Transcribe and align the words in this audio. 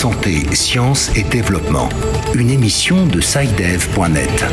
Santé, 0.00 0.46
sciences 0.54 1.10
et 1.14 1.24
développement. 1.24 1.90
Une 2.34 2.48
émission 2.48 3.04
de 3.04 3.20
SciDev.net. 3.20 4.46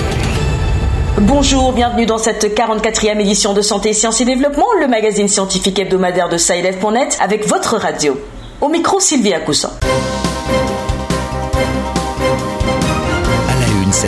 Bonjour, 1.22 1.72
bienvenue 1.72 2.06
dans 2.06 2.18
cette 2.18 2.54
44e 2.54 3.18
édition 3.22 3.54
de 3.54 3.62
Santé, 3.62 3.94
Sciences 3.94 4.20
et 4.20 4.26
Développement, 4.26 4.68
le 4.82 4.88
magazine 4.88 5.30
scientifique 5.30 5.80
hebdomadaire 5.80 6.28
de 6.28 6.36
SciDev.net 6.36 7.18
avec 7.22 7.48
votre 7.48 7.78
radio. 7.78 8.20
Au 8.60 8.68
micro, 8.68 9.00
Sylvie 9.00 9.32
Coussin. 9.46 9.72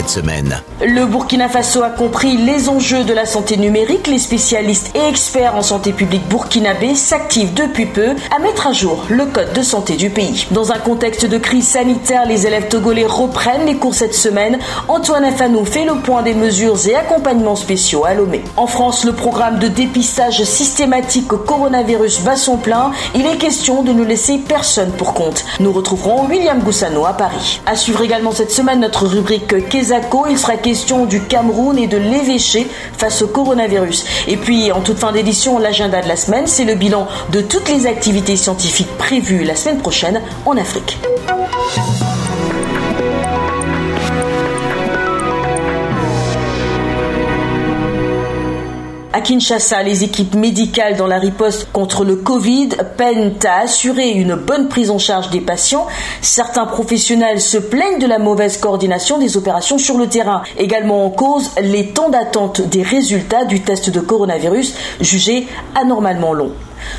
Cette 0.00 0.08
semaine. 0.08 0.62
Le 0.80 1.04
Burkina 1.04 1.50
Faso 1.50 1.82
a 1.82 1.90
compris 1.90 2.38
les 2.38 2.70
enjeux 2.70 3.04
de 3.04 3.12
la 3.12 3.26
santé 3.26 3.58
numérique. 3.58 4.06
Les 4.06 4.18
spécialistes 4.18 4.90
et 4.94 5.08
experts 5.08 5.54
en 5.54 5.60
santé 5.60 5.92
publique 5.92 6.26
burkinabés 6.26 6.94
s'activent 6.94 7.52
depuis 7.52 7.84
peu 7.84 8.14
à 8.34 8.38
mettre 8.38 8.66
à 8.66 8.72
jour 8.72 9.04
le 9.10 9.26
code 9.26 9.52
de 9.52 9.60
santé 9.60 9.96
du 9.96 10.08
pays. 10.08 10.46
Dans 10.52 10.72
un 10.72 10.78
contexte 10.78 11.26
de 11.26 11.36
crise 11.36 11.68
sanitaire, 11.68 12.24
les 12.24 12.46
élèves 12.46 12.68
togolais 12.68 13.04
reprennent 13.04 13.66
les 13.66 13.76
cours 13.76 13.94
cette 13.94 14.14
semaine. 14.14 14.58
Antoine 14.88 15.24
Afanou 15.24 15.66
fait 15.66 15.84
le 15.84 15.96
point 15.96 16.22
des 16.22 16.32
mesures 16.32 16.78
et 16.88 16.94
accompagnements 16.94 17.56
spéciaux 17.56 18.06
à 18.06 18.14
Lomé. 18.14 18.42
En 18.56 18.66
France, 18.66 19.04
le 19.04 19.12
programme 19.12 19.58
de 19.58 19.68
dépistage 19.68 20.42
systématique 20.44 21.28
coronavirus 21.28 22.22
bat 22.22 22.36
son 22.36 22.56
plein. 22.56 22.92
Il 23.14 23.26
est 23.26 23.36
question 23.36 23.82
de 23.82 23.92
ne 23.92 24.04
laisser 24.04 24.38
personne 24.38 24.92
pour 24.92 25.12
compte. 25.12 25.44
Nous 25.60 25.72
retrouverons 25.72 26.26
William 26.26 26.60
Goussano 26.60 27.04
à 27.04 27.12
Paris. 27.12 27.60
À 27.66 27.76
suivre 27.76 28.02
également 28.02 28.32
cette 28.32 28.50
semaine 28.50 28.80
notre 28.80 29.06
rubrique 29.06 29.54
il 30.28 30.38
sera 30.38 30.56
question 30.56 31.06
du 31.06 31.22
Cameroun 31.22 31.78
et 31.78 31.86
de 31.86 31.96
l'évêché 31.96 32.66
face 32.96 33.22
au 33.22 33.28
coronavirus. 33.28 34.04
Et 34.28 34.36
puis, 34.36 34.72
en 34.72 34.80
toute 34.80 34.98
fin 34.98 35.12
d'édition, 35.12 35.58
l'agenda 35.58 36.00
de 36.02 36.08
la 36.08 36.16
semaine, 36.16 36.46
c'est 36.46 36.64
le 36.64 36.74
bilan 36.74 37.06
de 37.30 37.40
toutes 37.40 37.68
les 37.68 37.86
activités 37.86 38.36
scientifiques 38.36 38.96
prévues 38.98 39.44
la 39.44 39.56
semaine 39.56 39.78
prochaine 39.78 40.20
en 40.46 40.56
Afrique. 40.56 40.98
À 49.12 49.20
Kinshasa, 49.20 49.82
les 49.82 50.04
équipes 50.04 50.36
médicales 50.36 50.96
dans 50.96 51.08
la 51.08 51.18
riposte 51.18 51.66
contre 51.72 52.04
le 52.04 52.14
Covid 52.14 52.68
peinent 52.96 53.34
à 53.44 53.62
assurer 53.62 54.10
une 54.10 54.36
bonne 54.36 54.68
prise 54.68 54.88
en 54.92 54.98
charge 54.98 55.30
des 55.30 55.40
patients. 55.40 55.88
Certains 56.22 56.66
professionnels 56.66 57.40
se 57.40 57.58
plaignent 57.58 57.98
de 57.98 58.06
la 58.06 58.20
mauvaise 58.20 58.58
coordination 58.58 59.18
des 59.18 59.36
opérations 59.36 59.78
sur 59.78 59.98
le 59.98 60.06
terrain. 60.06 60.42
Également 60.56 61.04
en 61.04 61.10
cause, 61.10 61.50
les 61.60 61.88
temps 61.88 62.08
d'attente 62.08 62.60
des 62.60 62.84
résultats 62.84 63.44
du 63.44 63.62
test 63.62 63.90
de 63.90 63.98
coronavirus 63.98 64.74
jugés 65.00 65.48
anormalement 65.74 66.32
longs. 66.32 66.52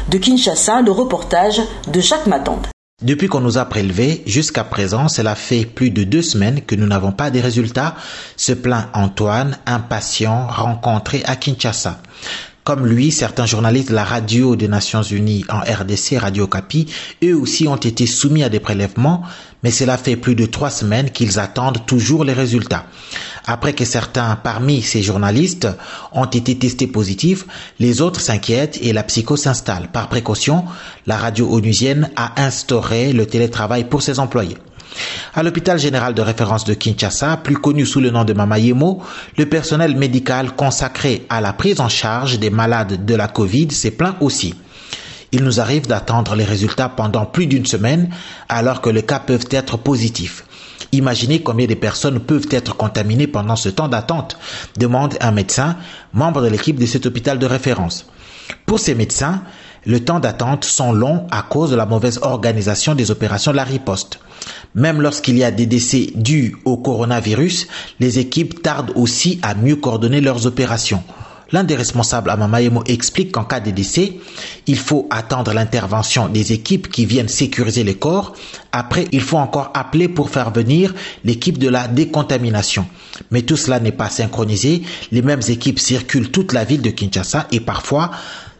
De 0.10 0.18
Kinshasa, 0.18 0.82
le 0.82 0.92
reportage 0.92 1.62
de 1.88 2.02
Jacques 2.02 2.28
Matande. 2.28 2.71
Depuis 3.02 3.28
qu'on 3.28 3.42
nous 3.42 3.58
a 3.58 3.66
prélevés, 3.66 4.22
jusqu'à 4.28 4.64
présent, 4.64 5.08
cela 5.08 5.34
fait 5.34 5.66
plus 5.66 5.90
de 5.90 6.04
deux 6.04 6.22
semaines 6.22 6.62
que 6.62 6.76
nous 6.76 6.86
n'avons 6.86 7.12
pas 7.12 7.32
des 7.32 7.42
résultats, 7.42 7.96
se 8.38 8.54
plaint 8.54 8.90
Antoine, 8.94 9.58
impatient, 9.66 10.46
rencontré 10.48 11.24
à 11.26 11.36
Kinshasa. 11.36 12.00
Comme 12.64 12.86
lui, 12.86 13.12
certains 13.12 13.48
journalistes 13.48 13.90
de 13.90 13.96
la 13.96 14.04
radio 14.04 14.56
des 14.56 14.68
Nations 14.68 15.02
Unies 15.02 15.46
en 15.50 15.62
RDC, 15.62 16.20
Radio 16.20 16.46
Capi, 16.46 16.86
eux 17.24 17.36
aussi 17.36 17.68
ont 17.68 17.76
été 17.76 18.06
soumis 18.06 18.44
à 18.44 18.50
des 18.50 18.60
prélèvements, 18.60 19.24
mais 19.64 19.72
cela 19.72 19.98
fait 19.98 20.16
plus 20.16 20.36
de 20.36 20.46
trois 20.46 20.70
semaines 20.70 21.12
qu'ils 21.12 21.40
attendent 21.40 21.86
toujours 21.86 22.24
les 22.24 22.34
résultats. 22.34 22.86
Après 23.46 23.74
que 23.74 23.86
certains 23.86 24.36
parmi 24.36 24.82
ces 24.82 25.02
journalistes 25.02 25.68
ont 26.12 26.26
été 26.26 26.58
testés 26.58 26.88
positifs, 26.88 27.46
les 27.80 28.02
autres 28.02 28.22
s'inquiètent 28.22 28.80
et 28.82 28.94
la 28.94 29.04
psycho 29.04 29.36
s'installe. 29.36 29.90
Par 29.92 30.10
précaution, 30.10 30.66
la 31.08 31.18
radio 31.18 31.50
onusienne 31.52 32.10
a 32.16 32.42
instauré 32.44 33.14
le 33.14 33.26
télétravail 33.26 33.86
pour 33.86 34.02
ses 34.02 34.20
employés. 34.20 34.58
À 35.34 35.42
l'hôpital 35.44 35.80
général 35.80 36.14
de 36.14 36.22
référence 36.22 36.66
de 36.66 36.74
Kinshasa, 36.74 37.38
plus 37.38 37.56
connu 37.58 37.86
sous 37.86 38.02
le 38.02 38.10
nom 38.10 38.26
de 38.26 38.34
Mamayemo, 38.34 39.02
le 39.38 39.46
personnel 39.48 39.96
médical 39.96 40.54
consacré 40.56 41.26
à 41.30 41.40
la 41.40 41.54
prise 41.54 41.80
en 41.80 41.90
charge 41.90 42.40
des 42.40 42.50
malades 42.50 43.06
de 43.06 43.16
la 43.16 43.28
Covid 43.28 43.72
s'est 43.72 43.92
plaint 43.92 44.16
aussi. 44.20 44.54
Il 45.34 45.44
nous 45.44 45.62
arrive 45.62 45.88
d'attendre 45.88 46.36
les 46.36 46.44
résultats 46.44 46.90
pendant 46.90 47.26
plus 47.26 47.48
d'une 47.48 47.66
semaine 47.66 48.10
alors 48.50 48.82
que 48.82 48.90
les 48.90 49.04
cas 49.04 49.20
peuvent 49.20 49.48
être 49.52 49.78
positifs. 49.78 50.44
Imaginez 50.92 51.42
combien 51.42 51.68
de 51.68 51.74
personnes 51.74 52.20
peuvent 52.20 52.48
être 52.52 52.76
contaminées 52.76 53.28
pendant 53.28 53.56
ce 53.56 53.70
temps 53.70 53.88
d'attente, 53.88 54.38
demande 54.78 55.16
un 55.22 55.32
médecin, 55.32 55.78
membre 56.14 56.42
de 56.42 56.48
l'équipe 56.48 56.78
de 56.78 56.86
cet 56.86 57.06
hôpital 57.06 57.40
de 57.40 57.46
référence. 57.46 58.08
Pour 58.66 58.80
ces 58.80 58.94
médecins, 58.94 59.42
le 59.86 60.04
temps 60.04 60.20
d'attente 60.20 60.66
sont 60.66 60.92
longs 60.92 61.26
à 61.32 61.44
cause 61.44 61.72
de 61.72 61.76
la 61.76 61.86
mauvaise 61.86 62.20
organisation 62.22 62.94
des 62.94 63.10
opérations 63.10 63.52
de 63.52 63.58
la 63.58 63.64
riposte. 63.64 64.20
Même 64.76 65.02
lorsqu'il 65.02 65.38
y 65.38 65.44
a 65.44 65.52
des 65.52 65.66
décès 65.66 66.12
dus 66.14 66.56
au 66.66 66.78
coronavirus, 66.78 67.68
les 68.00 68.20
équipes 68.20 68.62
tardent 68.62 68.92
aussi 68.96 69.40
à 69.44 69.56
mieux 69.56 69.78
coordonner 69.78 70.20
leurs 70.20 70.46
opérations. 70.46 71.04
L'un 71.52 71.64
des 71.64 71.76
responsables 71.76 72.30
à 72.30 72.38
Mamayemo 72.38 72.84
explique 72.86 73.32
qu'en 73.34 73.44
cas 73.44 73.60
de 73.60 73.72
décès, 73.72 74.14
il 74.68 74.78
faut 74.78 75.08
attendre 75.10 75.54
l'intervention 75.54 76.30
des 76.30 76.54
équipes 76.54 76.90
qui 76.90 77.06
viennent 77.06 77.28
sécuriser 77.28 77.84
les 77.84 77.96
corps. 77.96 78.34
Après, 78.72 79.08
il 79.12 79.22
faut 79.22 79.38
encore 79.38 79.72
appeler 79.74 80.08
pour 80.08 80.30
faire 80.30 80.52
venir 80.52 80.94
l'équipe 81.26 81.58
de 81.58 81.68
la 81.68 81.88
décontamination. 81.88 82.86
Mais 83.32 83.42
tout 83.42 83.58
cela 83.58 83.80
n'est 83.80 83.92
pas 83.92 84.10
synchronisé. 84.10 84.84
Les 85.12 85.22
mêmes 85.22 85.42
équipes 85.50 85.80
circulent 85.80 86.32
toute 86.32 86.54
la 86.54 86.64
ville 86.64 86.82
de 86.82 86.90
Kinshasa 86.90 87.48
et 87.52 87.60
parfois 87.60 88.12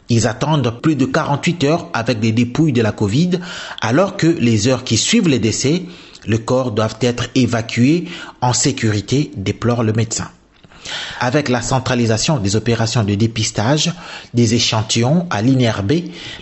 ils 0.10 0.28
attendent 0.28 0.82
plus 0.82 0.98
de 0.98 1.06
48 1.06 1.64
heures 1.64 1.90
avec 1.94 2.20
des 2.20 2.34
dépouilles 2.34 2.74
de 2.74 2.82
la 2.82 2.92
Covid, 2.92 3.40
alors 3.80 4.18
que 4.18 4.28
les 4.28 4.68
heures 4.68 4.84
qui 4.84 4.98
suivent 4.98 5.30
les 5.30 5.40
décès, 5.40 5.84
le 6.28 6.38
corps 6.38 6.72
doivent 6.72 6.98
être 7.00 7.30
évacués 7.34 8.10
en 8.42 8.52
sécurité, 8.52 9.32
déplore 9.38 9.84
le 9.84 9.94
médecin. 9.94 10.28
Avec 11.20 11.50
la 11.50 11.62
centralisation 11.62 12.38
des 12.38 12.56
opérations 12.56 13.04
de 13.04 13.16
dépistage 13.16 13.92
des 14.34 14.56
échantillons 14.56 15.28
à 15.30 15.42
l'INRB, 15.42 15.92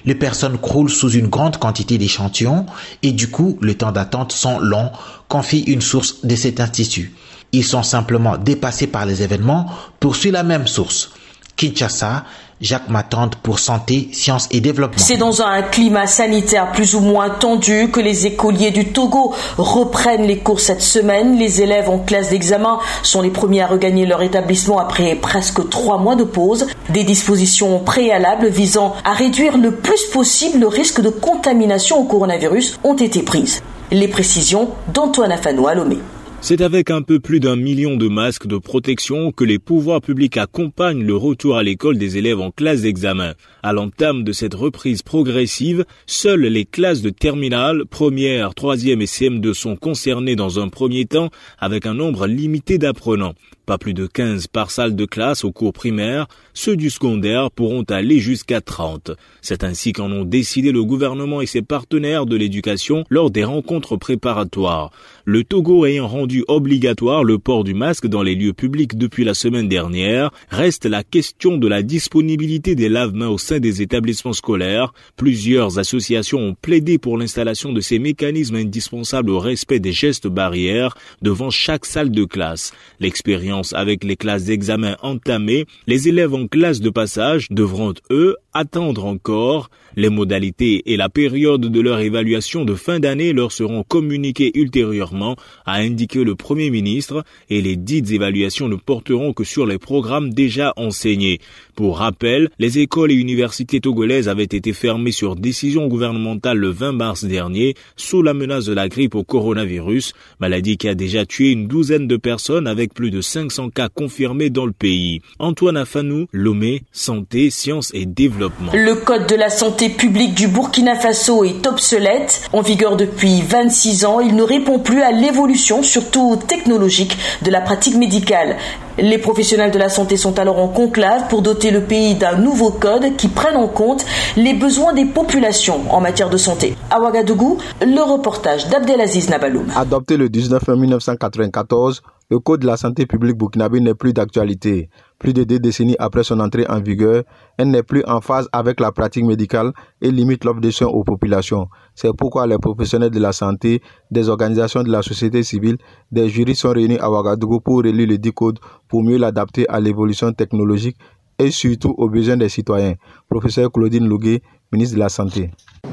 les 0.05 0.15
personnes 0.15 0.57
croulent 0.57 0.89
sous 0.89 1.11
une 1.11 1.27
grande 1.27 1.57
quantité 1.57 1.97
d'échantillons 1.97 2.65
et 3.03 3.11
du 3.11 3.29
coup, 3.29 3.57
le 3.61 3.75
temps 3.75 3.91
d'attente 3.91 4.31
sont 4.31 4.59
longs, 4.59 4.91
confie 5.27 5.61
une 5.61 5.81
source 5.81 6.25
de 6.25 6.35
cet 6.35 6.59
institut. 6.59 7.13
Ils 7.51 7.65
sont 7.65 7.83
simplement 7.83 8.37
dépassés 8.37 8.87
par 8.87 9.05
les 9.05 9.23
événements, 9.23 9.67
poursuit 9.99 10.31
la 10.31 10.43
même 10.43 10.67
source. 10.67 11.11
Kinshasa, 11.55 12.25
Jacques 12.61 12.89
Matande 12.89 13.35
pour 13.41 13.59
Santé, 13.59 14.09
Sciences 14.11 14.47
et 14.51 14.59
Développement. 14.59 14.97
C'est 15.01 15.17
dans 15.17 15.41
un 15.41 15.61
climat 15.61 16.07
sanitaire 16.07 16.71
plus 16.73 16.93
ou 16.93 16.99
moins 16.99 17.29
tendu 17.29 17.89
que 17.89 18.01
les 18.01 18.27
écoliers 18.27 18.71
du 18.71 18.91
Togo 18.91 19.33
reprennent 19.57 20.27
les 20.27 20.39
cours 20.39 20.59
cette 20.59 20.81
semaine. 20.81 21.37
Les 21.37 21.61
élèves 21.61 21.89
en 21.89 21.99
classe 21.99 22.31
d'examen 22.31 22.79
sont 23.01 23.21
les 23.21 23.29
premiers 23.29 23.61
à 23.61 23.67
regagner 23.67 24.05
leur 24.05 24.21
établissement 24.21 24.79
après 24.79 25.15
presque 25.15 25.69
trois 25.69 25.97
mois 25.97 26.15
de 26.15 26.25
pause. 26.25 26.67
Des 26.89 27.05
dispositions 27.05 27.79
préalables 27.79 28.47
visant 28.49 28.93
à 29.05 29.13
réduire 29.13 29.57
le 29.57 29.71
plus 29.71 30.05
possible 30.07 30.59
le 30.59 30.67
risque 30.67 31.01
de 31.01 31.09
contamination 31.09 31.99
au 31.99 32.03
coronavirus 32.03 32.77
ont 32.83 32.95
été 32.95 33.21
prises. 33.21 33.61
Les 33.91 34.07
précisions 34.07 34.71
d'Antoine 34.93 35.31
Afano 35.31 35.67
à 35.67 35.75
Lomé. 35.75 35.99
C'est 36.41 36.61
avec 36.61 36.89
un 36.89 37.01
peu 37.01 37.19
plus 37.19 37.39
d'un 37.39 37.57
million 37.57 37.97
de 37.97 38.07
masques 38.07 38.47
de 38.47 38.57
protection 38.57 39.31
que 39.31 39.43
les 39.43 39.59
pouvoirs 39.59 40.01
publics 40.01 40.37
accompagnent 40.37 41.03
le 41.03 41.15
retour 41.15 41.57
à 41.57 41.63
l'école 41.63 41.97
des 41.97 42.17
élèves 42.17 42.39
en 42.39 42.49
classe 42.49 42.81
d'examen. 42.81 43.33
À 43.61 43.73
l'entame 43.73 44.23
de 44.23 44.31
cette 44.31 44.53
reprise 44.53 45.01
progressive, 45.03 45.85
seules 46.07 46.45
les 46.45 46.65
classes 46.65 47.01
de 47.01 47.09
terminale, 47.09 47.83
première, 47.85 48.55
troisième 48.55 49.01
et 49.01 49.05
CM2 49.05 49.53
sont 49.53 49.75
concernées 49.75 50.37
dans 50.37 50.59
un 50.59 50.69
premier 50.69 51.05
temps 51.05 51.29
avec 51.59 51.85
un 51.85 51.93
nombre 51.93 52.25
limité 52.25 52.77
d'apprenants. 52.77 53.35
Pas 53.69 53.77
plus 53.77 53.93
de 53.93 54.07
15 54.07 54.47
par 54.47 54.71
salle 54.71 54.95
de 54.95 55.05
classe 55.05 55.43
au 55.43 55.51
cours 55.51 55.73
primaire, 55.73 56.25
ceux 56.55 56.75
du 56.75 56.89
secondaire 56.89 57.51
pourront 57.51 57.83
aller 57.83 58.17
jusqu'à 58.17 58.61
30. 58.61 59.11
C'est 59.43 59.63
ainsi 59.63 59.93
qu'en 59.93 60.11
ont 60.11 60.25
décidé 60.25 60.71
le 60.71 60.83
gouvernement 60.83 61.39
et 61.39 61.45
ses 61.45 61.61
partenaires 61.61 62.25
de 62.25 62.35
l'éducation 62.35 63.03
lors 63.11 63.29
des 63.29 63.43
rencontres 63.43 63.95
préparatoires. 63.95 64.89
Le 65.23 65.43
Togo 65.43 65.85
ayant 65.85 66.07
rendu 66.07 66.43
obligatoire 66.47 67.23
le 67.23 67.37
port 67.37 67.63
du 67.63 67.75
masque 67.75 68.07
dans 68.07 68.23
les 68.23 68.33
lieux 68.33 68.53
publics 68.53 68.97
depuis 68.97 69.23
la 69.23 69.35
semaine 69.35 69.69
dernière, 69.69 70.31
reste 70.49 70.87
la 70.87 71.03
question 71.03 71.57
de 71.57 71.67
la 71.67 71.83
disponibilité 71.83 72.73
des 72.73 72.89
lave-mains 72.89 73.27
au 73.27 73.37
sein 73.37 73.59
des 73.59 73.83
établissements 73.83 74.33
scolaires. 74.33 74.95
Plusieurs 75.15 75.77
associations 75.77 76.39
ont 76.39 76.55
plaidé 76.59 76.97
pour 76.97 77.19
l'installation 77.19 77.71
de 77.71 77.81
ces 77.81 77.99
mécanismes 77.99 78.55
indispensables 78.55 79.29
au 79.29 79.37
respect 79.37 79.79
des 79.79 79.91
gestes 79.91 80.27
barrières 80.27 80.97
devant 81.21 81.51
chaque 81.51 81.85
salle 81.85 82.09
de 82.09 82.23
classe. 82.23 82.73
L'expérience 82.99 83.58
avec 83.73 84.03
les 84.03 84.15
classes 84.15 84.45
d'examen 84.45 84.97
entamées, 85.01 85.65
les 85.87 86.07
élèves 86.07 86.33
en 86.33 86.47
classe 86.47 86.79
de 86.79 86.89
passage 86.89 87.47
devront, 87.49 87.93
eux, 88.11 88.35
attendre 88.53 89.05
encore. 89.05 89.69
Les 89.95 90.09
modalités 90.09 90.91
et 90.91 90.97
la 90.97 91.09
période 91.09 91.61
de 91.61 91.79
leur 91.81 91.99
évaluation 91.99 92.65
de 92.65 92.75
fin 92.75 92.99
d'année 92.99 93.33
leur 93.33 93.51
seront 93.51 93.83
communiquées 93.83 94.51
ultérieurement, 94.55 95.35
a 95.65 95.75
indiqué 95.75 96.23
le 96.23 96.35
Premier 96.35 96.69
ministre, 96.69 97.23
et 97.49 97.61
les 97.61 97.75
dites 97.75 98.11
évaluations 98.11 98.67
ne 98.67 98.75
porteront 98.75 99.33
que 99.33 99.43
sur 99.43 99.65
les 99.65 99.77
programmes 99.77 100.33
déjà 100.33 100.73
enseignés. 100.77 101.39
Pour 101.75 101.99
rappel, 101.99 102.49
les 102.59 102.79
écoles 102.79 103.11
et 103.11 103.15
universités 103.15 103.79
togolaises 103.79 104.27
avaient 104.27 104.43
été 104.43 104.73
fermées 104.73 105.11
sur 105.11 105.35
décision 105.35 105.87
gouvernementale 105.87 106.57
le 106.57 106.69
20 106.69 106.91
mars 106.91 107.23
dernier 107.23 107.75
sous 107.95 108.21
la 108.21 108.33
menace 108.33 108.65
de 108.65 108.73
la 108.73 108.89
grippe 108.89 109.15
au 109.15 109.23
coronavirus, 109.23 110.13
maladie 110.39 110.77
qui 110.77 110.89
a 110.89 110.95
déjà 110.95 111.25
tué 111.25 111.51
une 111.51 111.67
douzaine 111.67 112.07
de 112.07 112.17
personnes 112.17 112.67
avec 112.67 112.93
plus 112.93 113.11
de 113.11 113.21
500 113.21 113.69
cas 113.69 113.89
confirmés 113.89 114.49
dans 114.49 114.65
le 114.65 114.73
pays. 114.73 115.21
Antoine 115.39 115.77
Afanou, 115.77 116.27
Lomé, 116.33 116.83
Santé, 116.91 117.49
Sciences 117.49 117.91
et 117.93 118.05
Développement. 118.05 118.71
Le 118.73 118.95
code 118.95 119.27
de 119.27 119.35
la 119.35 119.49
santé 119.49 119.78
publique 119.87 120.33
du 120.33 120.49
Burkina 120.49 120.95
Faso 120.95 121.45
est 121.45 121.65
obsolète. 121.65 122.41
En 122.51 122.59
vigueur 122.59 122.97
depuis 122.97 123.41
26 123.41 124.03
ans, 124.03 124.19
il 124.19 124.35
ne 124.35 124.43
répond 124.43 124.79
plus 124.79 125.01
à 125.01 125.11
l'évolution, 125.11 125.83
surtout 125.83 126.35
technologique, 126.35 127.17
de 127.43 127.49
la 127.49 127.61
pratique 127.61 127.95
médicale. 127.95 128.57
Les 129.01 129.17
professionnels 129.17 129.71
de 129.71 129.77
la 129.77 129.87
santé 129.87 130.17
sont 130.17 130.39
alors 130.39 130.59
en 130.59 130.67
conclave 130.67 131.29
pour 131.29 131.41
doter 131.41 131.71
le 131.71 131.81
pays 131.81 132.15
d'un 132.15 132.35
nouveau 132.35 132.69
code 132.69 133.15
qui 133.15 133.29
prenne 133.29 133.55
en 133.55 133.67
compte 133.67 134.05
les 134.35 134.53
besoins 134.53 134.93
des 134.93 135.05
populations 135.05 135.81
en 135.89 136.01
matière 136.01 136.29
de 136.29 136.35
santé. 136.37 136.75
À 136.89 136.99
Ouagadougou, 136.99 137.59
le 137.81 138.01
reportage 138.01 138.67
d'Abdelaziz 138.67 139.29
Nabaloum. 139.29 139.67
Adopté 139.75 140.17
le 140.17 140.27
19 140.27 140.67
mai 140.67 140.75
1994, 140.75 142.01
le 142.31 142.39
Code 142.39 142.61
de 142.61 142.67
la 142.67 142.77
santé 142.77 143.05
publique 143.05 143.37
burkinabé 143.37 143.79
n'est 143.79 143.95
plus 143.95 144.13
d'actualité. 144.13 144.89
Plus 145.17 145.33
de 145.33 145.43
deux 145.43 145.59
décennies 145.59 145.95
après 145.97 146.23
son 146.23 146.39
entrée 146.39 146.65
en 146.69 146.79
vigueur, 146.79 147.23
elle 147.57 147.71
n'est 147.71 147.83
plus 147.83 148.03
en 148.05 148.21
phase 148.21 148.47
avec 148.51 148.79
la 148.79 148.91
pratique 148.91 149.25
médicale 149.25 149.71
et 150.01 150.11
limite 150.11 150.43
l'offre 150.45 150.61
de 150.61 150.69
soins 150.71 150.87
aux 150.87 151.03
populations. 151.03 151.67
C'est 152.01 152.15
pourquoi 152.15 152.47
les 152.47 152.57
professionnels 152.57 153.09
de 153.09 153.19
la 153.19 153.33
santé, 153.33 153.81
des 154.09 154.29
organisations 154.29 154.83
de 154.83 154.89
la 154.89 155.01
société 155.01 155.43
civile, 155.43 155.75
des 156.09 156.29
juristes 156.29 156.61
sont 156.61 156.71
réunis 156.71 156.97
à 156.97 157.11
Ouagadougou 157.11 157.59
pour 157.59 157.79
relire 157.79 158.07
le 158.07 158.17
dit 158.17 158.31
code 158.31 158.57
pour 158.87 159.03
mieux 159.03 159.17
l'adapter 159.17 159.67
à 159.67 159.81
l'évolution 159.81 160.31
technologique 160.31 160.95
et 161.37 161.51
surtout 161.51 161.93
aux 161.97 162.07
besoins 162.07 162.37
des 162.37 162.47
citoyens. 162.47 162.93
Professeur 163.27 163.69
Claudine 163.69 164.07
Louguet, 164.07 164.41
ministre 164.71 164.95
de 164.95 164.99
la 165.01 165.09
Santé. 165.09 165.51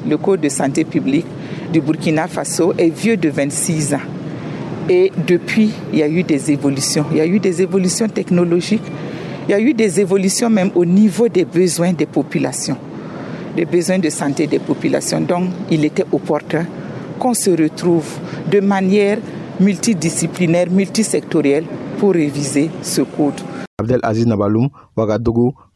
Le 0.08 0.16
Code 0.16 0.42
de 0.42 0.48
santé 0.48 0.84
publique 0.84 1.26
du 1.72 1.80
Burkina 1.80 2.28
Faso 2.28 2.72
est 2.78 2.90
vieux 2.90 3.16
de 3.16 3.28
26 3.28 3.94
ans. 3.94 4.00
Et 4.88 5.10
depuis, 5.26 5.72
il 5.92 5.98
y 5.98 6.02
a 6.04 6.08
eu 6.08 6.22
des 6.22 6.52
évolutions. 6.52 7.06
Il 7.10 7.16
y 7.16 7.20
a 7.20 7.26
eu 7.26 7.40
des 7.40 7.62
évolutions 7.62 8.06
technologiques. 8.06 8.84
Il 9.48 9.50
y 9.50 9.54
a 9.54 9.60
eu 9.60 9.74
des 9.74 10.00
évolutions 10.00 10.50
même 10.50 10.70
au 10.76 10.84
niveau 10.84 11.26
des 11.28 11.44
besoins 11.44 11.92
des 11.92 12.06
populations, 12.06 12.76
des 13.56 13.64
besoins 13.64 13.98
de 13.98 14.10
santé 14.10 14.46
des 14.46 14.58
populations. 14.58 15.20
Donc, 15.20 15.50
il 15.70 15.84
était 15.84 16.04
opportun 16.12 16.66
qu'on 17.18 17.34
se 17.34 17.50
retrouve 17.50 18.06
de 18.50 18.60
manière 18.60 19.18
multidisciplinaire, 19.58 20.70
multisectorielle 20.70 21.64
pour 21.98 22.12
réviser 22.12 22.70
ce 22.82 23.00
code. 23.00 23.40
Abdel 23.78 24.00
Nabaloum, 24.26 24.68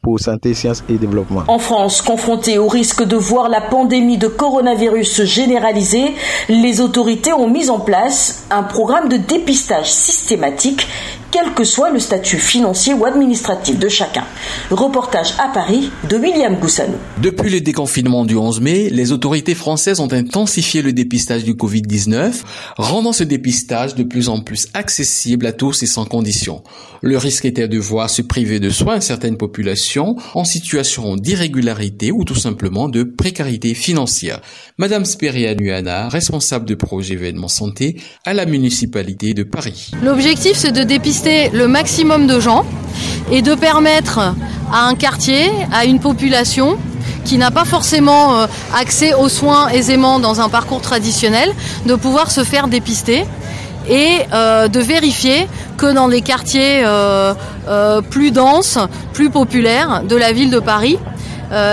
pour 0.03 0.19
Santé, 0.19 0.55
Sciences 0.55 0.83
et 0.89 0.99
Développement. 0.99 1.45
En 1.49 1.59
France, 1.59 2.01
confronté 2.03 2.59
au 2.59 2.69
risque 2.69 3.05
de 3.05 3.17
voir 3.17 3.49
la 3.49 3.61
pandémie 3.61 4.19
de 4.19 4.29
coronavirus 4.29 5.11
se 5.11 5.25
généraliser, 5.25 6.15
les 6.49 6.81
autorités 6.81 7.33
ont 7.33 7.49
mis 7.49 7.71
en 7.71 7.81
place 7.81 8.47
un 8.51 8.63
programme 8.63 9.09
de 9.09 9.17
dépistage 9.17 9.93
systématique 9.93 10.87
quel 11.31 11.55
que 11.55 11.63
soit 11.63 11.91
le 11.91 12.01
statut 12.01 12.39
financier 12.39 12.93
ou 12.93 13.05
administratif 13.05 13.79
de 13.79 13.89
chacun. 13.89 14.25
Reportage 14.71 15.35
à 15.39 15.49
Paris 15.53 15.91
de 16.09 16.17
William 16.17 16.57
Goussanou. 16.57 16.97
Depuis 17.23 17.51
le 17.51 17.61
déconfinement 17.61 18.25
du 18.25 18.37
11 18.37 18.61
mai, 18.61 18.91
les 18.91 19.13
autorités 19.13 19.55
françaises 19.55 20.01
ont 20.01 20.13
intensifié 20.13 20.83
le 20.83 20.93
dépistage 20.93 21.45
du 21.45 21.55
Covid-19, 21.55 22.43
rendant 22.77 23.13
ce 23.13 23.23
dépistage 23.23 23.95
de 23.95 24.03
plus 24.03 24.29
en 24.29 24.41
plus 24.41 24.67
accessible 24.75 25.47
à 25.47 25.53
tous 25.53 25.85
et 25.85 25.87
sans 25.87 26.05
condition. 26.05 26.63
Le 27.01 27.17
risque 27.17 27.45
était 27.45 27.69
de 27.69 27.79
voir 27.79 28.11
se 28.11 28.23
priver 28.23 28.59
de 28.59 28.71
soins 28.71 29.01
certaines 29.01 29.37
populations 29.37 29.90
en 29.99 30.45
situation 30.45 31.17
d'irrégularité 31.17 32.13
ou 32.13 32.25
tout 32.25 32.35
simplement 32.35 32.89
de 32.89 33.03
précarité 33.03 33.75
financière. 33.75 34.41
Madame 34.79 35.05
Speria 35.05 35.55
Nuana, 35.55 36.09
responsable 36.09 36.67
de 36.67 36.75
projet 36.75 37.15
événement 37.15 37.49
santé 37.49 38.01
à 38.25 38.35
la 38.35 38.47
municipalité 38.47 39.35
de 39.35 39.43
Paris. 39.43 39.91
L'objectif 40.03 40.53
c'est 40.57 40.73
de 40.73 40.83
dépister 40.83 41.51
le 41.51 41.67
maximum 41.67 42.27
de 42.27 42.41
gens 42.41 42.65
et 43.31 43.43
de 43.43 43.55
permettre 43.55 44.19
à 44.73 44.87
un 44.87 44.95
quartier, 44.95 45.51
à 45.73 45.85
une 45.85 46.01
population 46.01 46.79
qui 47.25 47.39
n'a 47.39 47.51
pas 47.51 47.65
forcément 47.65 48.41
euh, 48.41 48.47
accès 48.75 49.15
aux 49.15 49.29
soins 49.29 49.69
aisément 49.69 50.21
dans 50.21 50.41
un 50.41 50.49
parcours 50.49 50.81
traditionnel, 50.81 51.53
de 51.87 51.95
pouvoir 51.95 52.31
se 52.31 52.45
faire 52.45 52.69
dépister 52.69 53.25
et 53.89 54.21
euh, 54.33 54.69
de 54.69 54.81
vérifier 54.81 55.47
que 55.81 55.93
dans 55.93 56.09
les 56.09 56.21
quartiers 56.21 56.83
euh, 56.85 57.33
plus 58.03 58.33
denses, 58.33 58.79
plus 59.15 59.31
populaires 59.31 60.03
de 60.07 60.15
la 60.15 60.33
ville 60.33 60.51
de 60.51 60.61
Paris, 60.61 60.99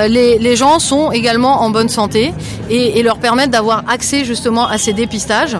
les, 0.08 0.56
gens 0.56 0.80
sont 0.80 1.12
également 1.12 1.62
en 1.62 1.70
bonne 1.70 1.90
santé 1.90 2.34
et, 2.70 3.04
leur 3.04 3.20
permettre 3.20 3.52
d'avoir 3.52 3.84
accès 3.88 4.24
justement 4.24 4.66
à 4.66 4.80
ces 4.80 4.94
dépistages 4.94 5.58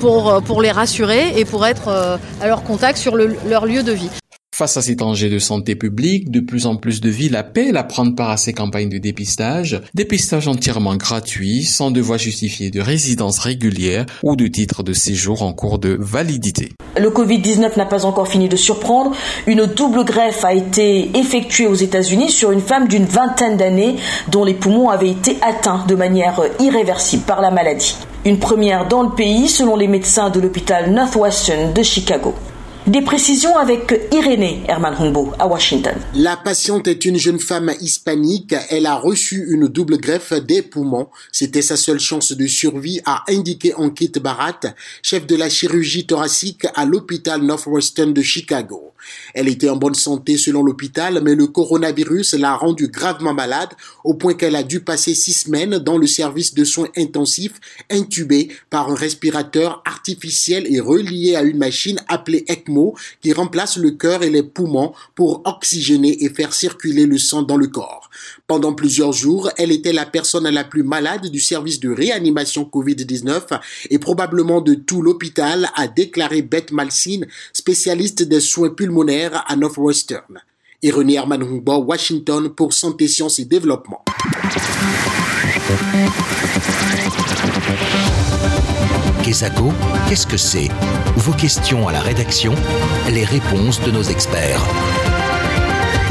pour, 0.00 0.42
pour 0.44 0.62
les 0.62 0.70
rassurer 0.70 1.38
et 1.38 1.44
pour 1.44 1.66
être 1.66 2.18
à 2.40 2.46
leur 2.46 2.62
contact 2.62 2.96
sur 2.96 3.14
leur 3.14 3.66
lieu 3.66 3.82
de 3.82 3.92
vie. 3.92 4.10
Face 4.56 4.78
à 4.78 4.80
cet 4.80 5.02
enjeu 5.02 5.28
de 5.28 5.38
santé 5.38 5.74
publique, 5.74 6.30
de 6.30 6.40
plus 6.40 6.64
en 6.64 6.76
plus 6.76 7.02
de 7.02 7.10
villes 7.10 7.36
appellent 7.36 7.76
à 7.76 7.84
prendre 7.84 8.14
part 8.14 8.30
à 8.30 8.38
ces 8.38 8.54
campagnes 8.54 8.88
de 8.88 8.96
dépistage, 8.96 9.82
dépistage 9.92 10.48
entièrement 10.48 10.96
gratuit, 10.96 11.62
sans 11.64 11.90
devoir 11.90 12.18
justifier 12.18 12.70
de 12.70 12.80
résidence 12.80 13.38
régulière 13.38 14.06
ou 14.22 14.34
de 14.34 14.46
titre 14.46 14.82
de 14.82 14.94
séjour 14.94 15.42
en 15.42 15.52
cours 15.52 15.78
de 15.78 15.98
validité. 16.00 16.70
Le 16.98 17.10
Covid-19 17.10 17.76
n'a 17.76 17.84
pas 17.84 18.06
encore 18.06 18.28
fini 18.28 18.48
de 18.48 18.56
surprendre. 18.56 19.14
Une 19.46 19.66
double 19.66 20.06
greffe 20.06 20.42
a 20.42 20.54
été 20.54 21.10
effectuée 21.18 21.66
aux 21.66 21.74
États-Unis 21.74 22.30
sur 22.30 22.50
une 22.50 22.62
femme 22.62 22.88
d'une 22.88 23.04
vingtaine 23.04 23.58
d'années 23.58 23.96
dont 24.32 24.44
les 24.44 24.54
poumons 24.54 24.88
avaient 24.88 25.10
été 25.10 25.36
atteints 25.42 25.84
de 25.86 25.94
manière 25.94 26.40
irréversible 26.60 27.24
par 27.24 27.42
la 27.42 27.50
maladie. 27.50 27.94
Une 28.24 28.38
première 28.38 28.88
dans 28.88 29.02
le 29.02 29.14
pays 29.14 29.48
selon 29.48 29.76
les 29.76 29.86
médecins 29.86 30.30
de 30.30 30.40
l'hôpital 30.40 30.90
Northwestern 30.92 31.74
de 31.74 31.82
Chicago. 31.82 32.34
Des 32.86 33.02
précisions 33.02 33.56
avec 33.58 34.00
Irénée 34.12 34.62
Herman 34.68 34.94
Humbo 34.94 35.32
à 35.40 35.48
Washington. 35.48 35.96
La 36.14 36.36
patiente 36.36 36.86
est 36.86 37.04
une 37.04 37.16
jeune 37.16 37.40
femme 37.40 37.72
hispanique. 37.80 38.54
Elle 38.70 38.86
a 38.86 38.94
reçu 38.94 39.44
une 39.50 39.66
double 39.66 39.98
greffe 39.98 40.32
des 40.32 40.62
poumons. 40.62 41.08
C'était 41.32 41.62
sa 41.62 41.76
seule 41.76 41.98
chance 41.98 42.30
de 42.30 42.46
survie, 42.46 43.00
a 43.04 43.24
indiqué 43.28 43.74
Ankit 43.74 44.12
Barat, 44.22 44.60
chef 45.02 45.26
de 45.26 45.34
la 45.34 45.50
chirurgie 45.50 46.06
thoracique 46.06 46.64
à 46.76 46.84
l'hôpital 46.84 47.42
Northwestern 47.42 48.14
de 48.14 48.22
Chicago. 48.22 48.92
Elle 49.34 49.48
était 49.48 49.68
en 49.68 49.76
bonne 49.76 49.94
santé 49.94 50.36
selon 50.36 50.62
l'hôpital, 50.62 51.20
mais 51.22 51.34
le 51.34 51.46
coronavirus 51.46 52.34
l'a 52.34 52.54
rendue 52.54 52.88
gravement 52.88 53.34
malade 53.34 53.68
au 54.04 54.14
point 54.14 54.34
qu'elle 54.34 54.56
a 54.56 54.64
dû 54.64 54.80
passer 54.80 55.14
six 55.14 55.32
semaines 55.32 55.78
dans 55.78 55.98
le 55.98 56.06
service 56.06 56.54
de 56.54 56.64
soins 56.64 56.88
intensifs, 56.96 57.60
intubée 57.90 58.48
par 58.68 58.90
un 58.90 58.94
respirateur 58.94 59.82
artificiel 59.84 60.66
et 60.68 60.80
relié 60.80 61.36
à 61.36 61.42
une 61.42 61.58
machine 61.58 62.00
appelée 62.08 62.44
ECMO 62.48 62.75
qui 63.20 63.32
remplace 63.32 63.76
le 63.76 63.92
cœur 63.92 64.22
et 64.22 64.30
les 64.30 64.42
poumons 64.42 64.92
pour 65.14 65.42
oxygéner 65.44 66.24
et 66.24 66.28
faire 66.28 66.52
circuler 66.52 67.06
le 67.06 67.18
sang 67.18 67.42
dans 67.42 67.56
le 67.56 67.66
corps. 67.66 68.10
Pendant 68.46 68.74
plusieurs 68.74 69.12
jours, 69.12 69.50
elle 69.56 69.72
était 69.72 69.92
la 69.92 70.06
personne 70.06 70.48
la 70.48 70.64
plus 70.64 70.82
malade 70.82 71.26
du 71.26 71.40
service 71.40 71.80
de 71.80 71.90
réanimation 71.90 72.64
COVID-19 72.64 73.60
et 73.90 73.98
probablement 73.98 74.60
de 74.60 74.74
tout 74.74 75.02
l'hôpital, 75.02 75.68
a 75.74 75.88
déclaré 75.88 76.42
Beth 76.42 76.72
Malsine, 76.72 77.26
spécialiste 77.52 78.22
des 78.22 78.40
soins 78.40 78.70
pulmonaires 78.70 79.44
à 79.46 79.56
Northwestern. 79.56 80.40
Et 80.82 80.90
René 80.90 81.14
Herman 81.14 81.42
Washington 81.42 82.50
pour 82.50 82.72
Santé, 82.72 83.08
Sciences 83.08 83.38
et 83.38 83.44
Développement. 83.44 84.04
Qu'est-ce 89.28 90.24
que 90.24 90.36
c'est? 90.36 90.68
Vos 91.16 91.32
questions 91.32 91.88
à 91.88 91.92
la 91.92 91.98
rédaction, 91.98 92.54
les 93.10 93.24
réponses 93.24 93.80
de 93.82 93.90
nos 93.90 94.04
experts. 94.04 94.60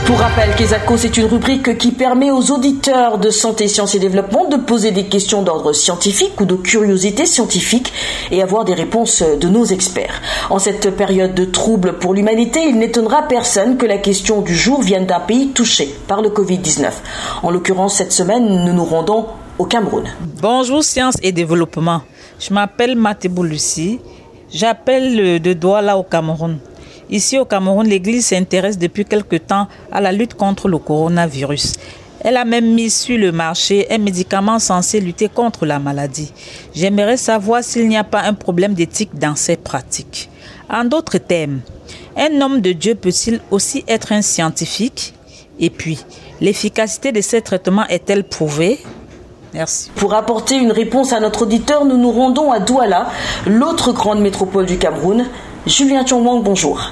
Pour 0.05 0.19
rappel, 0.19 0.53
Kesako, 0.57 0.97
c'est 0.97 1.15
une 1.15 1.23
rubrique 1.23 1.77
qui 1.77 1.91
permet 1.91 2.29
aux 2.29 2.51
auditeurs 2.51 3.17
de 3.17 3.29
Santé, 3.29 3.69
Sciences 3.69 3.95
et 3.95 3.99
Développement 3.99 4.49
de 4.49 4.57
poser 4.57 4.91
des 4.91 5.05
questions 5.05 5.43
d'ordre 5.43 5.71
scientifique 5.71 6.41
ou 6.41 6.45
de 6.45 6.55
curiosité 6.55 7.25
scientifique 7.25 7.93
et 8.31 8.43
avoir 8.43 8.65
des 8.65 8.73
réponses 8.73 9.23
de 9.23 9.47
nos 9.47 9.63
experts. 9.63 10.21
En 10.49 10.59
cette 10.59 10.89
période 10.89 11.33
de 11.33 11.45
trouble 11.45 11.93
pour 11.93 12.13
l'humanité, 12.13 12.65
il 12.67 12.77
n'étonnera 12.77 13.29
personne 13.29 13.77
que 13.77 13.85
la 13.85 13.97
question 13.97 14.41
du 14.41 14.53
jour 14.53 14.81
vienne 14.81 15.05
d'un 15.05 15.21
pays 15.21 15.51
touché 15.51 15.95
par 16.09 16.21
le 16.21 16.27
Covid-19. 16.27 16.91
En 17.43 17.49
l'occurrence, 17.49 17.95
cette 17.95 18.11
semaine, 18.11 18.65
nous 18.65 18.73
nous 18.73 18.85
rendons 18.85 19.27
au 19.57 19.63
Cameroun. 19.63 20.03
Bonjour, 20.41 20.83
Sciences 20.83 21.15
et 21.23 21.31
Développement. 21.31 22.01
Je 22.39 22.53
m'appelle 22.53 22.95
Matébou 22.95 23.43
Lucie. 23.43 23.99
J'appelle 24.51 25.41
de 25.41 25.53
Douala 25.53 25.97
au 25.97 26.03
Cameroun. 26.03 26.57
Ici 27.09 27.37
au 27.37 27.45
Cameroun, 27.45 27.87
l'Église 27.87 28.27
s'intéresse 28.27 28.77
depuis 28.77 29.05
quelque 29.05 29.37
temps 29.37 29.67
à 29.91 30.01
la 30.01 30.11
lutte 30.11 30.33
contre 30.33 30.67
le 30.67 30.77
coronavirus. 30.77 31.73
Elle 32.19 32.37
a 32.37 32.45
même 32.45 32.73
mis 32.73 32.89
sur 32.89 33.17
le 33.17 33.31
marché 33.31 33.85
un 33.91 33.99
médicament 33.99 34.59
censé 34.59 34.99
lutter 34.99 35.29
contre 35.29 35.65
la 35.65 35.79
maladie. 35.79 36.31
J'aimerais 36.73 37.17
savoir 37.17 37.63
s'il 37.63 37.87
n'y 37.87 37.97
a 37.97 38.03
pas 38.03 38.23
un 38.23 38.33
problème 38.33 38.73
d'éthique 38.73 39.13
dans 39.13 39.35
ces 39.35 39.57
pratiques. 39.57 40.29
En 40.69 40.83
d'autres 40.83 41.19
termes, 41.19 41.61
un 42.17 42.41
homme 42.41 42.61
de 42.61 42.71
Dieu 42.71 42.95
peut-il 42.95 43.39
aussi 43.51 43.83
être 43.87 44.11
un 44.11 44.21
scientifique? 44.21 45.13
Et 45.59 45.69
puis, 45.69 45.99
l'efficacité 46.41 47.11
de 47.11 47.21
ces 47.21 47.41
traitements 47.41 47.87
est-elle 47.87 48.23
prouvée? 48.23 48.79
Pour 49.95 50.13
apporter 50.13 50.55
une 50.55 50.71
réponse 50.71 51.13
à 51.13 51.19
notre 51.19 51.43
auditeur, 51.43 51.85
nous 51.85 51.97
nous 51.97 52.11
rendons 52.11 52.51
à 52.51 52.59
Douala, 52.59 53.07
l'autre 53.45 53.91
grande 53.93 54.19
métropole 54.19 54.65
du 54.65 54.77
Cameroun. 54.77 55.25
Julien 55.65 56.05
Chongwang, 56.05 56.43
bonjour. 56.43 56.91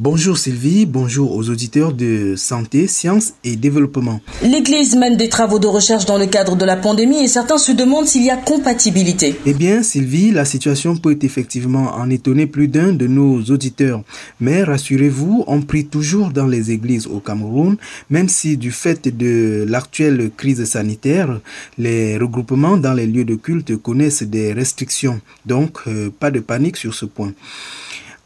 Bonjour 0.00 0.38
Sylvie, 0.38 0.86
bonjour 0.86 1.34
aux 1.34 1.50
auditeurs 1.50 1.92
de 1.92 2.34
Santé, 2.36 2.86
Sciences 2.86 3.34
et 3.42 3.56
Développement. 3.56 4.20
L'Église 4.44 4.94
mène 4.94 5.16
des 5.16 5.28
travaux 5.28 5.58
de 5.58 5.66
recherche 5.66 6.04
dans 6.04 6.18
le 6.18 6.26
cadre 6.26 6.54
de 6.54 6.64
la 6.64 6.76
pandémie 6.76 7.24
et 7.24 7.26
certains 7.26 7.58
se 7.58 7.72
demandent 7.72 8.06
s'il 8.06 8.22
y 8.22 8.30
a 8.30 8.36
compatibilité. 8.36 9.34
Eh 9.44 9.54
bien 9.54 9.82
Sylvie, 9.82 10.30
la 10.30 10.44
situation 10.44 10.96
peut 10.96 11.18
effectivement 11.22 11.96
en 11.96 12.10
étonner 12.10 12.46
plus 12.46 12.68
d'un 12.68 12.92
de 12.92 13.08
nos 13.08 13.42
auditeurs. 13.50 14.04
Mais 14.38 14.62
rassurez-vous, 14.62 15.42
on 15.48 15.62
prie 15.62 15.86
toujours 15.86 16.30
dans 16.30 16.46
les 16.46 16.70
églises 16.70 17.08
au 17.08 17.18
Cameroun, 17.18 17.76
même 18.08 18.28
si 18.28 18.56
du 18.56 18.70
fait 18.70 19.08
de 19.08 19.66
l'actuelle 19.68 20.30
crise 20.36 20.64
sanitaire, 20.64 21.40
les 21.76 22.18
regroupements 22.18 22.76
dans 22.76 22.94
les 22.94 23.08
lieux 23.08 23.24
de 23.24 23.34
culte 23.34 23.76
connaissent 23.76 24.22
des 24.22 24.52
restrictions. 24.52 25.20
Donc 25.44 25.80
euh, 25.88 26.08
pas 26.16 26.30
de 26.30 26.38
panique 26.38 26.76
sur 26.76 26.94
ce 26.94 27.04
point. 27.04 27.32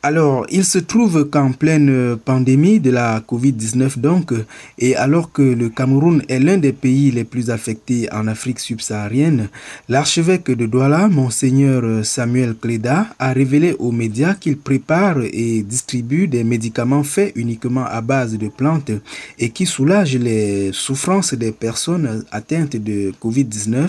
Alors, 0.04 0.46
il 0.50 0.64
se 0.64 0.80
trouve 0.80 1.30
qu'en 1.30 1.52
pleine 1.52 2.16
pandémie 2.16 2.80
de 2.80 2.90
la 2.90 3.20
Covid-19 3.20 4.00
donc, 4.00 4.32
et 4.76 4.96
alors 4.96 5.30
que 5.30 5.42
le 5.42 5.68
Cameroun 5.68 6.24
est 6.28 6.40
l'un 6.40 6.56
des 6.58 6.72
pays 6.72 7.12
les 7.12 7.22
plus 7.22 7.50
affectés 7.50 8.08
en 8.12 8.26
Afrique 8.26 8.58
subsaharienne, 8.58 9.48
l'archevêque 9.88 10.50
de 10.50 10.66
Douala, 10.66 11.06
monseigneur 11.06 12.04
Samuel 12.04 12.56
Cléda, 12.60 13.06
a 13.20 13.32
révélé 13.32 13.76
aux 13.78 13.92
médias 13.92 14.34
qu'il 14.34 14.56
prépare 14.58 15.18
et 15.22 15.62
distribue 15.62 16.26
des 16.26 16.42
médicaments 16.42 17.04
faits 17.04 17.30
uniquement 17.36 17.84
à 17.84 18.00
base 18.00 18.36
de 18.36 18.48
plantes 18.48 18.90
et 19.38 19.50
qui 19.50 19.66
soulagent 19.66 20.16
les 20.16 20.72
souffrances 20.72 21.34
des 21.34 21.52
personnes 21.52 22.24
atteintes 22.32 22.74
de 22.74 23.12
Covid-19, 23.22 23.88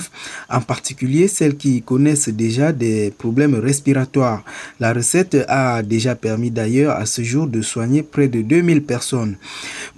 en 0.51 0.61
particulier 0.61 1.27
celles 1.27 1.57
qui 1.57 1.81
connaissent 1.81 2.29
déjà 2.29 2.71
des 2.71 3.11
problèmes 3.17 3.55
respiratoires. 3.55 4.43
La 4.79 4.93
recette 4.93 5.37
a 5.47 5.81
déjà 5.81 6.02
permis 6.15 6.51
d'ailleurs 6.51 6.95
à 6.95 7.05
ce 7.05 7.23
jour 7.23 7.47
de 7.47 7.61
soigner 7.61 8.03
près 8.03 8.27
de 8.27 8.41
2000 8.41 8.83
personnes. 8.83 9.35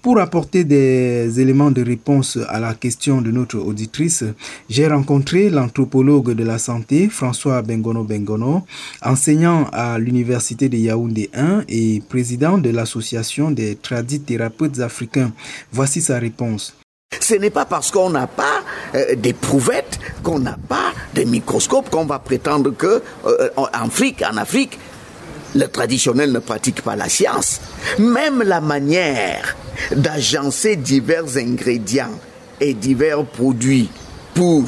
Pour 0.01 0.19
apporter 0.19 0.63
des 0.63 1.39
éléments 1.39 1.71
de 1.71 1.83
réponse 1.83 2.38
à 2.47 2.59
la 2.59 2.74
question 2.74 3.21
de 3.21 3.31
notre 3.31 3.57
auditrice, 3.57 4.24
j'ai 4.69 4.88
rencontré 4.88 5.50
l'anthropologue 5.50 6.33
de 6.33 6.43
la 6.43 6.57
santé 6.57 7.09
François 7.09 7.62
Bengono 7.62 8.03
Bengono, 8.03 8.63
enseignant 9.01 9.67
à 9.74 9.97
l'université 10.00 10.69
de 10.69 10.77
Yaoundé 10.77 11.29
1 11.33 11.63
et 11.67 12.01
président 12.07 12.57
de 12.57 12.69
l'association 12.69 13.51
des 13.51 13.75
tradithérapeutes 13.75 14.79
africains. 14.79 15.31
Voici 15.71 16.01
sa 16.01 16.19
réponse. 16.19 16.75
Ce 17.19 17.35
n'est 17.35 17.50
pas 17.50 17.65
parce 17.65 17.91
qu'on 17.91 18.09
n'a 18.09 18.27
pas 18.27 18.62
euh, 18.93 19.15
des 19.15 19.33
prouvettes, 19.33 20.00
qu'on 20.24 20.39
n'a 20.39 20.57
pas 20.67 20.91
de 21.13 21.24
microscope 21.24 21.89
qu'on 21.89 22.05
va 22.05 22.19
prétendre 22.19 22.71
que 22.71 23.01
euh, 23.25 23.50
en 23.55 23.65
Afrique, 23.74 24.24
en 24.29 24.38
Afrique, 24.38 24.77
le 25.55 25.67
traditionnel 25.67 26.31
ne 26.31 26.39
pratique 26.39 26.81
pas 26.81 26.95
la 26.95 27.09
science. 27.09 27.62
Même 27.97 28.43
la 28.43 28.62
manière 28.62 29.55
d'agencer 29.91 30.75
divers 30.75 31.38
ingrédients 31.38 32.19
et 32.59 32.74
divers 32.74 33.25
produits 33.25 33.89
pour 34.33 34.63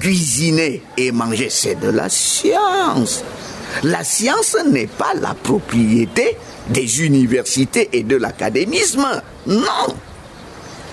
cuisiner 0.00 0.82
et 0.96 1.12
manger, 1.12 1.48
c'est 1.50 1.78
de 1.80 1.88
la 1.90 2.08
science. 2.08 3.24
La 3.82 4.04
science 4.04 4.56
n'est 4.70 4.86
pas 4.86 5.12
la 5.20 5.34
propriété 5.34 6.36
des 6.70 7.04
universités 7.04 7.88
et 7.92 8.02
de 8.02 8.16
l'académisme. 8.16 9.06
Non. 9.46 9.94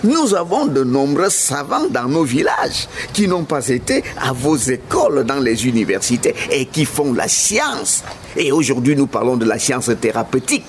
Nous 0.06 0.36
avons 0.36 0.68
de 0.68 0.84
nombreux 0.84 1.32
savants 1.32 1.88
dans 1.90 2.08
nos 2.08 2.24
villages 2.24 2.88
qui 3.12 3.28
n'ont 3.28 3.44
pas 3.44 3.70
été 3.70 4.04
à 4.22 4.34
vos 4.34 4.56
écoles 4.56 5.24
dans 5.24 5.40
les 5.40 5.68
universités 5.68 6.36
et 6.52 6.68
qui 6.68 6.86
font 6.86 7.12
la 7.12 7.28
science. 7.28 8.04
Et 8.38 8.52
aujourd'hui, 8.52 8.96
nous 8.96 9.08
parlons 9.08 9.36
de 9.36 9.46
la 9.46 9.58
science 9.58 9.90
thérapeutique. 10.00 10.66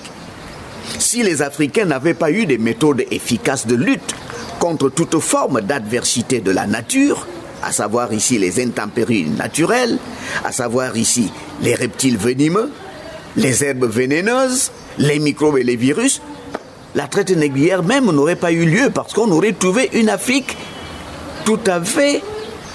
Si 0.97 1.21
les 1.21 1.43
Africains 1.43 1.85
n'avaient 1.85 2.15
pas 2.15 2.31
eu 2.31 2.47
des 2.47 2.57
méthodes 2.57 3.03
efficaces 3.11 3.67
de 3.67 3.75
lutte 3.75 4.15
contre 4.57 4.89
toute 4.89 5.19
forme 5.19 5.61
d'adversité 5.61 6.39
de 6.39 6.49
la 6.49 6.65
nature, 6.65 7.27
à 7.61 7.71
savoir 7.71 8.11
ici 8.13 8.39
les 8.39 8.63
intempéries 8.63 9.25
naturelles, 9.25 9.99
à 10.45 10.51
savoir 10.51 10.97
ici 10.97 11.31
les 11.61 11.75
reptiles 11.75 12.17
venimeux, 12.17 12.71
les 13.35 13.63
herbes 13.63 13.85
vénéneuses, 13.85 14.71
les 14.97 15.19
microbes 15.19 15.59
et 15.59 15.63
les 15.63 15.75
virus, 15.75 16.21
la 16.97 17.07
traite 17.07 17.29
négrière 17.29 17.83
même 17.83 18.09
n'aurait 18.09 18.35
pas 18.35 18.51
eu 18.51 18.65
lieu 18.65 18.89
parce 18.89 19.13
qu'on 19.13 19.29
aurait 19.29 19.53
trouvé 19.53 19.87
une 19.93 20.09
Afrique 20.09 20.57
tout 21.45 21.59
à 21.67 21.79
fait 21.79 22.23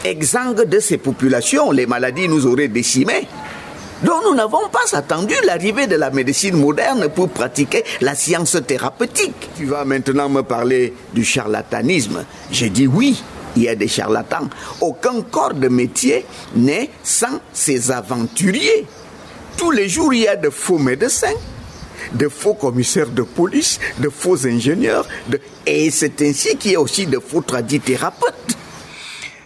exsangue 0.04 0.62
de 0.64 0.78
ces 0.78 0.96
populations. 0.96 1.72
Les 1.72 1.86
maladies 1.86 2.28
nous 2.28 2.46
auraient 2.46 2.68
décimés. 2.68 3.26
Donc 4.04 4.22
nous 4.24 4.34
n'avons 4.36 4.68
pas 4.70 4.96
attendu 4.96 5.34
l'arrivée 5.44 5.88
de 5.88 5.96
la 5.96 6.10
médecine 6.10 6.56
moderne 6.56 7.08
pour 7.12 7.30
pratiquer 7.30 7.82
la 8.00 8.14
science 8.14 8.56
thérapeutique. 8.64 9.50
Tu 9.56 9.64
vas 9.64 9.84
maintenant 9.84 10.28
me 10.28 10.42
parler 10.42 10.94
du 11.12 11.24
charlatanisme. 11.24 12.24
J'ai 12.52 12.70
dit 12.70 12.86
oui, 12.86 13.20
il 13.56 13.64
y 13.64 13.68
a 13.68 13.74
des 13.74 13.88
charlatans. 13.88 14.48
Aucun 14.80 15.22
corps 15.22 15.54
de 15.54 15.66
métier 15.66 16.24
n'est 16.54 16.90
sans 17.02 17.40
ses 17.52 17.90
aventuriers. 17.90 18.86
Tous 19.56 19.72
les 19.72 19.88
jours, 19.88 20.14
il 20.14 20.20
y 20.20 20.28
a 20.28 20.36
de 20.36 20.48
faux 20.48 20.78
médecins, 20.78 21.34
de 22.14 22.28
faux 22.28 22.54
commissaires 22.54 23.10
de 23.10 23.22
police, 23.22 23.78
de 23.98 24.08
faux 24.08 24.46
ingénieurs, 24.46 25.06
de... 25.28 25.40
et 25.66 25.90
c'est 25.90 26.20
ainsi 26.22 26.56
qu'il 26.56 26.72
y 26.72 26.76
a 26.76 26.80
aussi 26.80 27.06
de 27.06 27.18
faux 27.18 27.42
tradithérapeutes. 27.42 28.56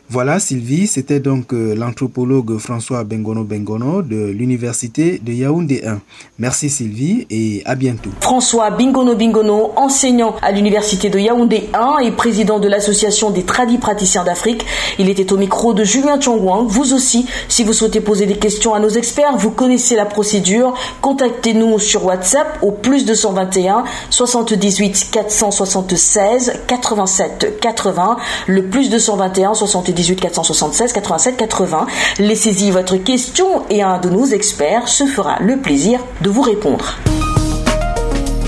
Voilà 0.09 0.39
Sylvie, 0.39 0.87
c'était 0.87 1.19
donc 1.19 1.53
euh, 1.53 1.75
l'anthropologue 1.75 2.59
François 2.59 3.03
Bengono 3.03 3.43
Bengono 3.43 4.03
de 4.03 4.27
l'université 4.27 5.19
de 5.21 5.33
Yaoundé 5.33 5.83
1. 5.85 5.99
Merci 6.39 6.71
Sylvie 6.71 7.27
et 7.29 7.63
à 7.65 7.75
bientôt. 7.75 8.11
François 8.21 8.71
Bingono 8.71 9.17
Bingono, 9.17 9.73
enseignant 9.75 10.37
à 10.43 10.53
l'université 10.53 11.11
de 11.11 11.19
Yaoundé 11.19 11.71
1 11.75 12.05
et 12.05 12.13
président 12.13 12.61
de 12.61 12.69
l'association 12.69 13.31
des 13.31 13.43
tradis 13.43 13.79
praticiens 13.79 14.23
d'Afrique. 14.23 14.65
Il 15.01 15.09
était 15.09 15.33
au 15.33 15.39
micro 15.39 15.75
de 15.75 15.83
Julien 15.83 16.21
Chongwang. 16.21 16.69
Vous 16.69 16.95
aussi, 16.95 17.27
si 17.49 17.65
vous 17.65 17.73
souhaitez 17.73 18.01
poser 18.01 18.27
des 18.27 18.37
questions 18.37 18.75
à 18.75 18.79
nos 18.79 18.89
experts, 18.89 19.37
vous 19.37 19.51
connaissez 19.51 19.97
la 19.97 20.07
procédure. 20.07 20.75
Contactez-nous 21.03 21.81
sur 21.81 22.05
WhatsApp 22.05 22.59
au 22.63 22.71
plus 22.71 23.07
221 23.07 23.83
78 24.11 25.09
476 25.11 26.53
87 26.69 27.59
80. 27.61 28.17
Le 28.47 28.67
plus 28.67 28.89
221 28.89 29.55
78 29.97 30.21
476 30.21 30.93
87 30.93 31.37
80. 31.37 31.87
Laissez-y 32.19 32.71
votre 32.71 32.97
question 32.97 33.65
et 33.71 33.83
un 33.83 33.99
de 33.99 34.11
nos 34.11 34.27
experts 34.27 34.89
se 34.89 35.07
fera 35.07 35.39
le 35.41 35.57
plaisir 35.59 36.01
de 36.21 36.31
vous 36.31 36.43
répondre. 36.43 36.97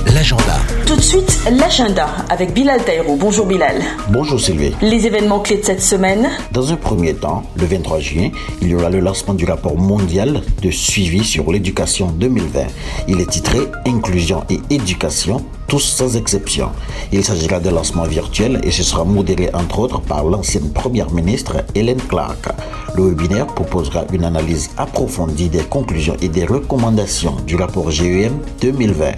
L'agenda. 0.06 0.56
Tout 0.88 0.96
de 0.96 1.02
suite, 1.02 1.38
l'agenda 1.50 2.08
avec 2.30 2.54
Bilal 2.54 2.82
Taïrou. 2.82 3.16
Bonjour 3.16 3.44
Bilal. 3.44 3.82
Bonjour 4.08 4.40
Sylvie. 4.40 4.72
Les 4.80 5.06
événements 5.06 5.40
clés 5.40 5.58
de 5.58 5.62
cette 5.62 5.82
semaine? 5.82 6.30
Dans 6.50 6.72
un 6.72 6.76
premier 6.76 7.12
temps, 7.12 7.42
le 7.56 7.66
23 7.66 8.00
juin, 8.00 8.30
il 8.62 8.68
y 8.68 8.74
aura 8.74 8.88
le 8.88 9.00
lancement 9.00 9.34
du 9.34 9.44
rapport 9.44 9.76
mondial 9.76 10.40
de 10.62 10.70
suivi 10.70 11.22
sur 11.22 11.52
l'éducation 11.52 12.06
2020. 12.06 12.60
Il 13.06 13.20
est 13.20 13.28
titré 13.28 13.58
Inclusion 13.86 14.44
et 14.48 14.60
éducation, 14.70 15.44
tous 15.66 15.80
sans 15.80 16.16
exception. 16.16 16.70
Il 17.12 17.22
s'agira 17.22 17.60
d'un 17.60 17.72
lancement 17.72 18.04
virtuel 18.04 18.58
et 18.62 18.70
ce 18.70 18.82
sera 18.82 19.04
modéré 19.04 19.50
entre 19.52 19.80
autres 19.80 20.00
par 20.00 20.24
l'ancienne 20.24 20.72
première 20.72 21.10
ministre 21.12 21.66
Hélène 21.74 22.00
Clark. 22.00 22.48
Le 22.96 23.10
webinaire 23.10 23.46
proposera 23.46 24.04
une 24.10 24.24
analyse 24.24 24.70
approfondie 24.78 25.50
des 25.50 25.64
conclusions 25.64 26.16
et 26.22 26.28
des 26.28 26.46
recommandations 26.46 27.36
du 27.46 27.56
rapport 27.56 27.90
GEM 27.90 28.38
2020. 28.62 29.12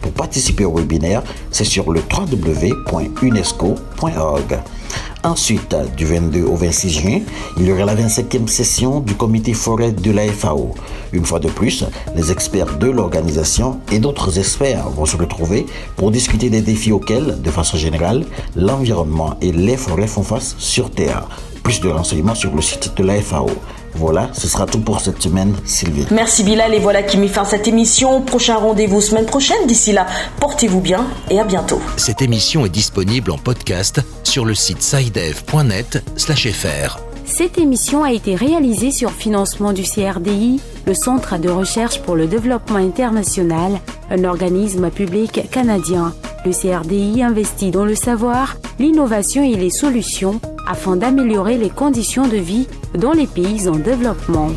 Pour 0.00 0.12
participer 0.12 0.64
au 0.64 0.74
webinaire, 0.74 1.22
c'est 1.50 1.64
sur 1.64 1.92
le 1.92 2.00
www.unesco.org. 2.00 4.58
Ensuite, 5.26 5.74
du 5.96 6.06
22 6.06 6.44
au 6.44 6.54
26 6.54 6.90
juin, 6.90 7.18
il 7.56 7.66
y 7.66 7.72
aura 7.72 7.84
la 7.84 7.96
25e 7.96 8.46
session 8.46 9.00
du 9.00 9.14
comité 9.14 9.54
forêt 9.54 9.90
de 9.90 10.12
la 10.12 10.28
FAO. 10.28 10.72
Une 11.12 11.24
fois 11.24 11.40
de 11.40 11.48
plus, 11.48 11.84
les 12.14 12.30
experts 12.30 12.78
de 12.78 12.88
l'organisation 12.88 13.80
et 13.90 13.98
d'autres 13.98 14.38
experts 14.38 14.88
vont 14.90 15.04
se 15.04 15.16
retrouver 15.16 15.66
pour 15.96 16.12
discuter 16.12 16.48
des 16.48 16.60
défis 16.60 16.92
auxquels, 16.92 17.42
de 17.42 17.50
façon 17.50 17.76
générale, 17.76 18.24
l'environnement 18.54 19.36
et 19.40 19.50
les 19.50 19.76
forêts 19.76 20.06
font 20.06 20.22
face 20.22 20.54
sur 20.58 20.92
Terre. 20.92 21.26
Plus 21.64 21.80
de 21.80 21.88
renseignements 21.88 22.36
sur 22.36 22.54
le 22.54 22.62
site 22.62 22.96
de 22.96 23.02
la 23.02 23.20
FAO. 23.20 23.50
Voilà, 23.96 24.28
ce 24.34 24.46
sera 24.46 24.66
tout 24.66 24.80
pour 24.80 25.00
cette 25.00 25.22
semaine, 25.22 25.54
Sylvie. 25.64 26.06
Merci 26.10 26.44
Bilal 26.44 26.74
et 26.74 26.80
voilà 26.80 27.02
qui 27.02 27.16
met 27.16 27.28
fin 27.28 27.42
à 27.42 27.46
cette 27.46 27.66
émission. 27.66 28.20
Prochain 28.20 28.56
rendez-vous 28.56 29.00
semaine 29.00 29.24
prochaine. 29.24 29.66
D'ici 29.66 29.92
là, 29.92 30.06
portez-vous 30.38 30.82
bien 30.82 31.06
et 31.30 31.40
à 31.40 31.44
bientôt. 31.44 31.80
Cette 31.96 32.20
émission 32.20 32.66
est 32.66 32.70
disponible 32.70 33.30
en 33.30 33.38
podcast 33.38 34.02
sur 34.22 34.44
le 34.44 34.54
site 34.54 34.82
sidev.net/fr. 34.82 36.98
Cette 37.24 37.58
émission 37.58 38.04
a 38.04 38.12
été 38.12 38.34
réalisée 38.34 38.90
sur 38.90 39.10
financement 39.10 39.72
du 39.72 39.82
CRDI, 39.82 40.60
le 40.86 40.94
Centre 40.94 41.38
de 41.38 41.48
recherche 41.48 42.00
pour 42.02 42.16
le 42.16 42.26
développement 42.26 42.76
international, 42.76 43.80
un 44.10 44.24
organisme 44.24 44.90
public 44.90 45.48
canadien. 45.50 46.14
Le 46.44 46.52
CRDI 46.52 47.22
investit 47.22 47.70
dans 47.70 47.84
le 47.84 47.96
savoir, 47.96 48.56
l'innovation 48.78 49.42
et 49.42 49.56
les 49.56 49.70
solutions 49.70 50.40
afin 50.66 50.96
d'améliorer 50.96 51.56
les 51.56 51.70
conditions 51.70 52.26
de 52.26 52.36
vie 52.36 52.66
dans 52.94 53.12
les 53.12 53.26
pays 53.26 53.68
en 53.68 53.76
développement. 53.76 54.50